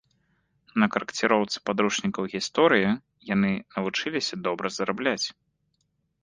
На 0.83 0.85
карэкціроўцы 0.93 1.57
падручнікаў 1.69 2.23
гісторыі 2.35 2.89
яны 3.33 3.51
навучыліся 3.77 4.41
добра 4.49 4.67
зарабляць. 4.81 5.27